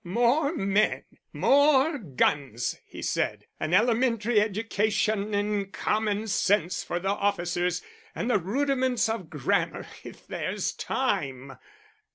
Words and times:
"More 0.03 0.55
men, 0.55 1.03
more 1.31 1.99
guns!" 1.99 2.79
he 2.87 3.03
said. 3.03 3.45
"An 3.59 3.71
elementary 3.71 4.41
education 4.41 5.35
in 5.35 5.69
common 5.69 6.25
sense 6.25 6.83
for 6.83 6.99
the 6.99 7.09
officers, 7.09 7.83
and 8.15 8.27
the 8.27 8.39
rudiments 8.39 9.07
of 9.07 9.29
grammar 9.29 9.85
if 10.03 10.25
there's 10.25 10.73
time!" 10.73 11.55